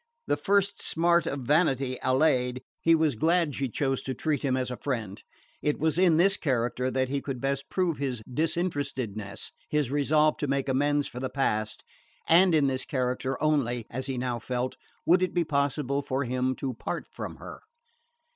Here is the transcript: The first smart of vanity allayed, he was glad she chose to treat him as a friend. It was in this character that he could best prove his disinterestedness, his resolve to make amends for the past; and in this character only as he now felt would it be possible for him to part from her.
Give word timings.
The 0.25 0.35
first 0.35 0.81
smart 0.81 1.27
of 1.27 1.41
vanity 1.41 1.99
allayed, 2.01 2.63
he 2.79 2.95
was 2.95 3.13
glad 3.13 3.53
she 3.53 3.69
chose 3.69 4.01
to 4.01 4.15
treat 4.15 4.41
him 4.43 4.57
as 4.57 4.71
a 4.71 4.77
friend. 4.77 5.21
It 5.61 5.77
was 5.77 5.99
in 5.99 6.17
this 6.17 6.37
character 6.37 6.89
that 6.89 7.09
he 7.09 7.21
could 7.21 7.39
best 7.39 7.69
prove 7.69 7.99
his 7.99 8.23
disinterestedness, 8.27 9.51
his 9.69 9.91
resolve 9.91 10.37
to 10.37 10.47
make 10.47 10.67
amends 10.67 11.05
for 11.05 11.19
the 11.19 11.29
past; 11.29 11.83
and 12.27 12.55
in 12.55 12.65
this 12.65 12.83
character 12.83 13.39
only 13.43 13.85
as 13.91 14.07
he 14.07 14.17
now 14.17 14.39
felt 14.39 14.75
would 15.05 15.21
it 15.21 15.35
be 15.35 15.43
possible 15.43 16.01
for 16.01 16.23
him 16.23 16.55
to 16.55 16.73
part 16.73 17.05
from 17.13 17.35
her. 17.35 17.59